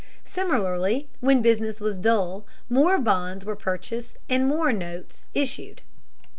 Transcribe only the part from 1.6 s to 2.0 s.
was